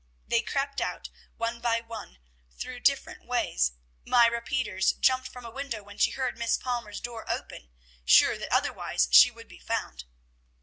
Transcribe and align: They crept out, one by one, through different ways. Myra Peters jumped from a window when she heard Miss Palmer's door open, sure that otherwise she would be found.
They 0.27 0.41
crept 0.41 0.81
out, 0.81 1.09
one 1.37 1.59
by 1.59 1.79
one, 1.79 2.17
through 2.57 2.79
different 2.79 3.23
ways. 3.23 3.73
Myra 4.03 4.41
Peters 4.41 4.93
jumped 4.93 5.27
from 5.27 5.45
a 5.45 5.51
window 5.51 5.83
when 5.83 5.99
she 5.99 6.09
heard 6.09 6.39
Miss 6.39 6.57
Palmer's 6.57 6.99
door 6.99 7.23
open, 7.29 7.69
sure 8.03 8.35
that 8.39 8.51
otherwise 8.51 9.07
she 9.11 9.29
would 9.29 9.47
be 9.47 9.59
found. 9.59 10.05